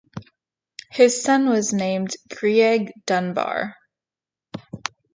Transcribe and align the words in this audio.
His 0.89 1.21
son 1.21 1.47
was 1.47 1.73
named 1.73 2.15
Greig 2.27 2.91
Dunbar. 3.05 3.75